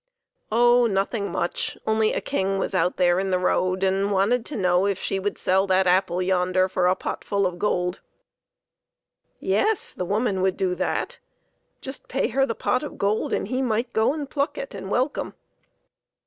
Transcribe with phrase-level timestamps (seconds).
[0.51, 4.55] Oh, nothing much; only a king was out there in the road, and wanted to
[4.55, 7.99] know if she would sell the apple yonder for a potful of gold.
[9.39, 11.19] Yes, the woman would do that.
[11.81, 14.89] Just pay her the pot of gold and he might go and pluck it and
[14.89, 15.35] welcome.